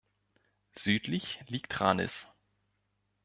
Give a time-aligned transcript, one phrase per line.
[0.73, 2.27] Südlich liegt Ranis.